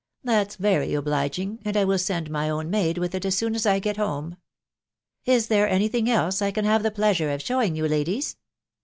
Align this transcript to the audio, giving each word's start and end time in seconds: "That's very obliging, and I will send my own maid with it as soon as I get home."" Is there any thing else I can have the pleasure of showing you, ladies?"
"That's 0.23 0.55
very 0.55 0.95
obliging, 0.95 1.59
and 1.63 1.77
I 1.77 1.85
will 1.85 1.99
send 1.99 2.31
my 2.31 2.49
own 2.49 2.71
maid 2.71 2.97
with 2.97 3.13
it 3.13 3.23
as 3.23 3.35
soon 3.35 3.53
as 3.53 3.67
I 3.67 3.77
get 3.77 3.97
home."" 3.97 4.37
Is 5.25 5.45
there 5.47 5.69
any 5.69 5.89
thing 5.89 6.09
else 6.09 6.41
I 6.41 6.49
can 6.49 6.65
have 6.65 6.81
the 6.81 6.89
pleasure 6.89 7.29
of 7.29 7.43
showing 7.43 7.75
you, 7.75 7.87
ladies?" 7.87 8.35